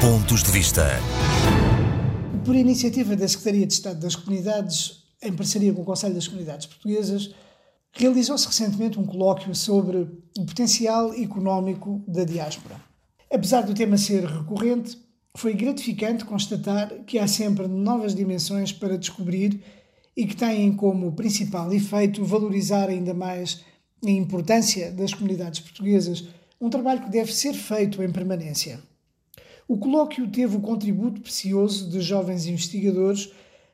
Pontos 0.00 0.42
de 0.42 0.50
Vista. 0.50 0.98
Por 2.42 2.56
iniciativa 2.56 3.14
da 3.14 3.28
Secretaria 3.28 3.66
de 3.66 3.74
Estado 3.74 4.00
das 4.00 4.16
Comunidades, 4.16 5.04
em 5.22 5.30
parceria 5.30 5.74
com 5.74 5.82
o 5.82 5.84
Conselho 5.84 6.14
das 6.14 6.26
Comunidades 6.26 6.66
Portuguesas, 6.66 7.34
realizou-se 7.92 8.46
recentemente 8.46 8.98
um 8.98 9.04
colóquio 9.04 9.54
sobre 9.54 9.98
o 10.38 10.46
potencial 10.46 11.12
económico 11.12 12.02
da 12.08 12.24
diáspora. 12.24 12.80
Apesar 13.30 13.60
do 13.60 13.74
tema 13.74 13.98
ser 13.98 14.24
recorrente, 14.24 14.96
foi 15.36 15.52
gratificante 15.52 16.24
constatar 16.24 17.04
que 17.04 17.18
há 17.18 17.28
sempre 17.28 17.68
novas 17.68 18.14
dimensões 18.14 18.72
para 18.72 18.96
descobrir 18.96 19.62
e 20.16 20.24
que 20.24 20.34
têm 20.34 20.72
como 20.72 21.12
principal 21.12 21.70
efeito 21.74 22.24
valorizar 22.24 22.88
ainda 22.88 23.12
mais 23.12 23.62
a 24.02 24.08
importância 24.08 24.90
das 24.92 25.12
comunidades 25.12 25.60
portuguesas, 25.60 26.24
um 26.58 26.70
trabalho 26.70 27.02
que 27.02 27.10
deve 27.10 27.34
ser 27.34 27.52
feito 27.52 28.02
em 28.02 28.10
permanência. 28.10 28.80
O 29.70 29.78
colóquio 29.78 30.26
teve 30.26 30.56
o 30.56 30.60
contributo 30.60 31.20
precioso 31.20 31.88
de 31.88 32.00
jovens 32.00 32.44
investigadores 32.44 33.30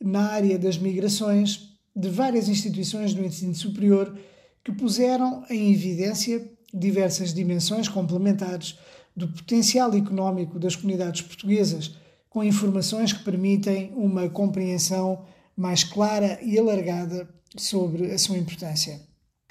na 0.00 0.28
área 0.28 0.56
das 0.56 0.78
migrações 0.78 1.74
de 1.96 2.08
várias 2.08 2.48
instituições 2.48 3.12
do 3.12 3.24
ensino 3.24 3.56
superior 3.56 4.16
que 4.62 4.70
puseram 4.70 5.42
em 5.50 5.72
evidência 5.72 6.48
diversas 6.72 7.34
dimensões 7.34 7.88
complementares 7.88 8.78
do 9.16 9.26
potencial 9.26 9.92
económico 9.92 10.60
das 10.60 10.76
comunidades 10.76 11.22
portuguesas, 11.22 11.96
com 12.28 12.44
informações 12.44 13.12
que 13.12 13.24
permitem 13.24 13.92
uma 13.96 14.28
compreensão 14.28 15.24
mais 15.56 15.82
clara 15.82 16.38
e 16.40 16.56
alargada 16.56 17.28
sobre 17.56 18.12
a 18.12 18.18
sua 18.18 18.38
importância. 18.38 19.00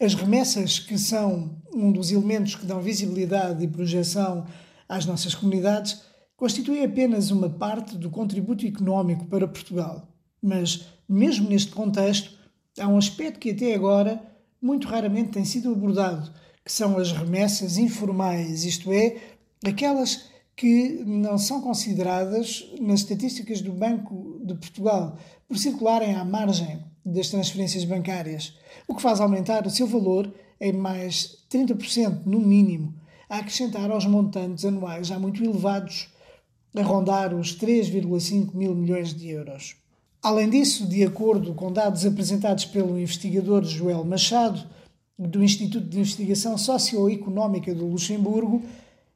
As 0.00 0.14
remessas, 0.14 0.80
que 0.80 0.98
são 0.98 1.62
um 1.72 1.92
dos 1.92 2.10
elementos 2.10 2.56
que 2.56 2.66
dão 2.66 2.82
visibilidade 2.82 3.62
e 3.62 3.68
projeção 3.68 4.44
às 4.88 5.06
nossas 5.06 5.32
comunidades, 5.32 6.12
constituem 6.36 6.84
apenas 6.84 7.30
uma 7.30 7.48
parte 7.48 7.96
do 7.96 8.10
contributo 8.10 8.66
económico 8.66 9.26
para 9.26 9.48
Portugal. 9.48 10.08
Mas, 10.42 10.86
mesmo 11.08 11.48
neste 11.48 11.72
contexto, 11.72 12.36
há 12.78 12.88
um 12.88 12.98
aspecto 12.98 13.38
que 13.38 13.50
até 13.50 13.74
agora 13.74 14.22
muito 14.60 14.88
raramente 14.88 15.30
tem 15.30 15.44
sido 15.44 15.72
abordado, 15.72 16.32
que 16.64 16.72
são 16.72 16.98
as 16.98 17.12
remessas 17.12 17.76
informais, 17.76 18.64
isto 18.64 18.90
é, 18.92 19.18
aquelas 19.64 20.30
que 20.56 21.02
não 21.04 21.36
são 21.36 21.60
consideradas 21.60 22.64
nas 22.80 23.00
estatísticas 23.00 23.60
do 23.60 23.72
Banco 23.72 24.40
de 24.44 24.54
Portugal 24.54 25.18
por 25.48 25.58
circularem 25.58 26.14
à 26.14 26.24
margem 26.24 26.82
das 27.04 27.28
transferências 27.28 27.84
bancárias, 27.84 28.56
o 28.88 28.94
que 28.94 29.02
faz 29.02 29.20
aumentar 29.20 29.66
o 29.66 29.70
seu 29.70 29.86
valor 29.86 30.32
em 30.60 30.72
mais 30.72 31.44
30% 31.50 32.24
no 32.24 32.40
mínimo, 32.40 32.94
a 33.28 33.38
acrescentar 33.38 33.90
aos 33.90 34.06
montantes 34.06 34.64
anuais 34.64 35.08
já 35.08 35.18
muito 35.18 35.44
elevados, 35.44 36.08
a 36.74 36.82
rondar 36.82 37.34
os 37.34 37.56
3,5 37.56 38.54
mil 38.54 38.74
milhões 38.74 39.14
de 39.14 39.28
euros. 39.28 39.76
Além 40.22 40.48
disso, 40.48 40.86
de 40.86 41.04
acordo 41.04 41.54
com 41.54 41.72
dados 41.72 42.04
apresentados 42.04 42.64
pelo 42.64 42.98
investigador 42.98 43.64
Joel 43.64 44.04
Machado, 44.04 44.66
do 45.18 45.44
Instituto 45.44 45.86
de 45.86 45.98
Investigação 45.98 46.58
Socioeconómica 46.58 47.74
do 47.74 47.86
Luxemburgo, 47.86 48.62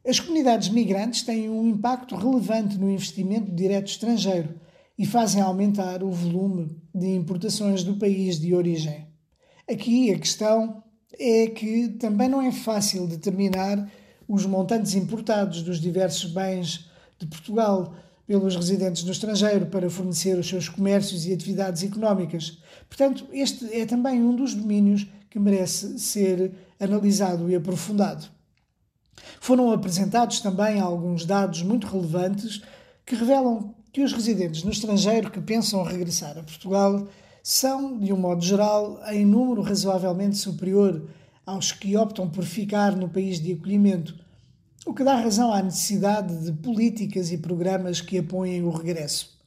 as 0.07 0.19
comunidades 0.19 0.69
migrantes 0.69 1.23
têm 1.23 1.49
um 1.49 1.67
impacto 1.67 2.15
relevante 2.15 2.77
no 2.77 2.89
investimento 2.89 3.51
direto 3.51 3.87
estrangeiro 3.87 4.55
e 4.97 5.05
fazem 5.05 5.41
aumentar 5.41 6.03
o 6.03 6.11
volume 6.11 6.77
de 6.95 7.07
importações 7.07 7.83
do 7.83 7.95
país 7.95 8.39
de 8.39 8.53
origem. 8.53 9.07
Aqui 9.69 10.11
a 10.11 10.17
questão 10.17 10.83
é 11.19 11.47
que 11.47 11.89
também 11.99 12.29
não 12.29 12.41
é 12.41 12.51
fácil 12.51 13.07
determinar 13.07 13.89
os 14.27 14.45
montantes 14.45 14.95
importados 14.95 15.61
dos 15.61 15.81
diversos 15.81 16.31
bens 16.31 16.89
de 17.19 17.27
Portugal 17.27 17.93
pelos 18.25 18.55
residentes 18.55 19.03
no 19.03 19.11
estrangeiro 19.11 19.65
para 19.65 19.89
fornecer 19.89 20.37
os 20.37 20.47
seus 20.47 20.69
comércios 20.69 21.25
e 21.25 21.33
atividades 21.33 21.83
económicas. 21.83 22.59
Portanto, 22.87 23.25
este 23.33 23.65
é 23.73 23.85
também 23.85 24.21
um 24.21 24.35
dos 24.35 24.53
domínios 24.53 25.07
que 25.29 25.39
merece 25.39 25.97
ser 25.99 26.53
analisado 26.79 27.49
e 27.49 27.55
aprofundado. 27.55 28.27
Foram 29.39 29.71
apresentados 29.71 30.39
também 30.39 30.79
alguns 30.79 31.25
dados 31.25 31.61
muito 31.61 31.87
relevantes 31.87 32.61
que 33.05 33.15
revelam 33.15 33.73
que 33.91 34.03
os 34.03 34.13
residentes 34.13 34.63
no 34.63 34.71
estrangeiro 34.71 35.31
que 35.31 35.41
pensam 35.41 35.83
regressar 35.83 36.37
a 36.37 36.43
Portugal 36.43 37.07
são, 37.41 37.97
de 37.97 38.13
um 38.13 38.17
modo 38.17 38.43
geral, 38.43 38.99
em 39.07 39.25
número 39.25 39.61
razoavelmente 39.61 40.37
superior 40.37 41.09
aos 41.45 41.71
que 41.71 41.97
optam 41.97 42.29
por 42.29 42.43
ficar 42.43 42.95
no 42.95 43.09
país 43.09 43.39
de 43.39 43.53
acolhimento, 43.53 44.15
o 44.89 44.93
que 44.93 45.03
dá 45.03 45.15
razão 45.15 45.53
à 45.53 45.61
necessidade 45.61 46.45
de 46.45 46.51
políticas 46.51 47.31
e 47.31 47.37
programas 47.37 48.01
que 48.01 48.17
apoiem 48.17 48.63
o 48.63 48.71
regresso. 48.71 49.37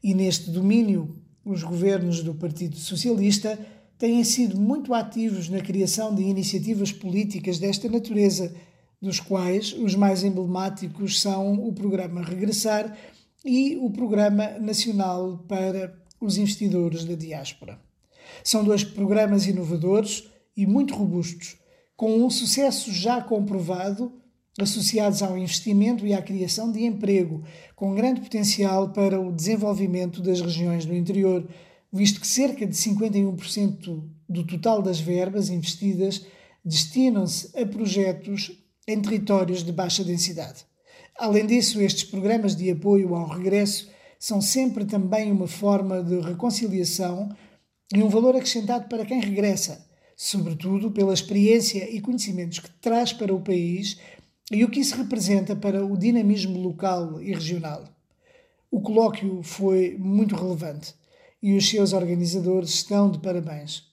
E 0.00 0.14
neste 0.14 0.50
domínio, 0.50 1.16
os 1.44 1.64
governos 1.64 2.22
do 2.22 2.32
Partido 2.32 2.76
Socialista 2.76 3.58
têm 3.98 4.22
sido 4.22 4.56
muito 4.56 4.94
ativos 4.94 5.48
na 5.48 5.60
criação 5.60 6.14
de 6.14 6.22
iniciativas 6.22 6.92
políticas 6.92 7.58
desta 7.58 7.88
natureza 7.88 8.54
dos 9.02 9.18
quais 9.18 9.72
os 9.72 9.96
mais 9.96 10.22
emblemáticos 10.22 11.20
são 11.20 11.54
o 11.54 11.72
Programa 11.72 12.22
Regressar 12.22 12.96
e 13.44 13.76
o 13.76 13.90
Programa 13.90 14.60
Nacional 14.60 15.44
para 15.48 15.92
os 16.20 16.38
Investidores 16.38 17.04
da 17.04 17.16
Diáspora. 17.16 17.80
São 18.44 18.62
dois 18.62 18.84
programas 18.84 19.44
inovadores 19.44 20.28
e 20.56 20.64
muito 20.64 20.94
robustos, 20.94 21.56
com 21.96 22.24
um 22.24 22.30
sucesso 22.30 22.92
já 22.92 23.20
comprovado, 23.20 24.12
associados 24.60 25.22
ao 25.22 25.36
investimento 25.36 26.06
e 26.06 26.14
à 26.14 26.22
criação 26.22 26.70
de 26.70 26.84
emprego, 26.84 27.42
com 27.74 27.94
grande 27.94 28.20
potencial 28.20 28.90
para 28.90 29.20
o 29.20 29.32
desenvolvimento 29.32 30.22
das 30.22 30.40
regiões 30.40 30.84
do 30.84 30.94
interior, 30.94 31.46
visto 31.92 32.20
que 32.20 32.26
cerca 32.26 32.66
de 32.66 32.74
51% 32.74 34.02
do 34.28 34.44
total 34.44 34.80
das 34.82 35.00
verbas 35.00 35.50
investidas 35.50 36.24
destinam-se 36.64 37.50
a 37.60 37.66
projetos 37.66 38.52
em 38.86 39.00
territórios 39.00 39.62
de 39.62 39.72
baixa 39.72 40.04
densidade. 40.04 40.64
Além 41.16 41.46
disso, 41.46 41.80
estes 41.80 42.04
programas 42.04 42.56
de 42.56 42.70
apoio 42.70 43.14
ao 43.14 43.28
regresso 43.28 43.88
são 44.18 44.40
sempre 44.40 44.84
também 44.84 45.30
uma 45.30 45.46
forma 45.46 46.02
de 46.02 46.18
reconciliação 46.20 47.34
e 47.94 48.02
um 48.02 48.08
valor 48.08 48.34
acrescentado 48.34 48.88
para 48.88 49.04
quem 49.04 49.20
regressa, 49.20 49.86
sobretudo 50.16 50.90
pela 50.90 51.14
experiência 51.14 51.88
e 51.90 52.00
conhecimentos 52.00 52.58
que 52.58 52.70
traz 52.80 53.12
para 53.12 53.34
o 53.34 53.40
país 53.40 53.98
e 54.50 54.64
o 54.64 54.70
que 54.70 54.80
isso 54.80 54.96
representa 54.96 55.56
para 55.56 55.84
o 55.84 55.96
dinamismo 55.96 56.60
local 56.60 57.20
e 57.22 57.32
regional. 57.32 57.84
O 58.70 58.80
colóquio 58.80 59.42
foi 59.42 59.96
muito 59.98 60.34
relevante 60.34 60.94
e 61.42 61.56
os 61.56 61.68
seus 61.68 61.92
organizadores 61.92 62.70
estão 62.70 63.10
de 63.10 63.18
parabéns. 63.18 63.84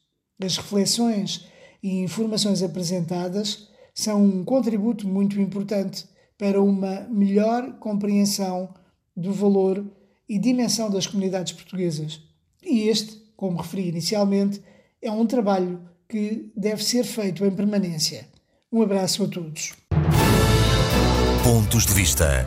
As 0.43 0.57
reflexões 0.57 1.47
e 1.83 1.99
informações 1.99 2.63
apresentadas 2.63 3.69
são 3.93 4.23
um 4.23 4.43
contributo 4.43 5.07
muito 5.07 5.39
importante 5.39 6.05
para 6.37 6.61
uma 6.61 7.01
melhor 7.09 7.77
compreensão 7.77 8.73
do 9.15 9.31
valor 9.31 9.85
e 10.27 10.39
dimensão 10.39 10.89
das 10.89 11.05
comunidades 11.05 11.53
portuguesas. 11.53 12.21
E 12.63 12.87
este, 12.87 13.21
como 13.35 13.57
referi 13.57 13.89
inicialmente, 13.89 14.61
é 15.01 15.11
um 15.11 15.25
trabalho 15.25 15.81
que 16.07 16.51
deve 16.55 16.83
ser 16.83 17.03
feito 17.03 17.45
em 17.45 17.51
permanência. 17.51 18.27
Um 18.71 18.81
abraço 18.81 19.23
a 19.23 19.27
todos. 19.27 19.73
Pontos 21.43 21.87
de 21.87 21.93
Vista. 21.95 22.45